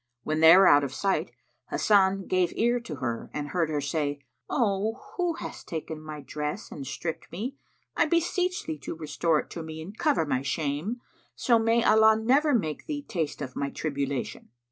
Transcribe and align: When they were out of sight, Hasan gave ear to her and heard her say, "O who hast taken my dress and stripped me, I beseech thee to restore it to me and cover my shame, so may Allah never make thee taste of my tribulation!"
When 0.23 0.39
they 0.39 0.57
were 0.57 0.65
out 0.67 0.83
of 0.83 0.95
sight, 0.95 1.29
Hasan 1.69 2.25
gave 2.25 2.57
ear 2.57 2.79
to 2.79 2.95
her 2.95 3.29
and 3.35 3.49
heard 3.49 3.69
her 3.69 3.79
say, 3.81 4.17
"O 4.49 4.99
who 5.15 5.33
hast 5.35 5.67
taken 5.67 6.01
my 6.01 6.21
dress 6.21 6.71
and 6.71 6.87
stripped 6.87 7.31
me, 7.31 7.55
I 7.95 8.07
beseech 8.07 8.63
thee 8.63 8.79
to 8.79 8.95
restore 8.95 9.37
it 9.41 9.51
to 9.51 9.61
me 9.61 9.79
and 9.79 9.95
cover 9.95 10.25
my 10.25 10.41
shame, 10.41 11.01
so 11.35 11.59
may 11.59 11.83
Allah 11.83 12.15
never 12.15 12.51
make 12.55 12.87
thee 12.87 13.03
taste 13.03 13.43
of 13.43 13.55
my 13.55 13.69
tribulation!" 13.69 14.49